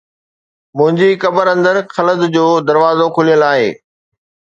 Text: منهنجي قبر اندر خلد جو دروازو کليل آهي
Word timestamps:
منهنجي 0.77 1.09
قبر 1.23 1.45
اندر 1.55 1.75
خلد 1.95 2.19
جو 2.35 2.47
دروازو 2.67 3.07
کليل 3.15 3.41
آهي 3.51 3.69